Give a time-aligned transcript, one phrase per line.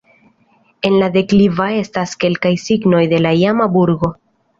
[0.87, 4.11] En la dekliva estas kelkaj signoj de la iama burgo.